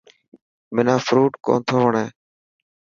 [0.75, 2.05] منا فروٽ ڪونٿو وڻي.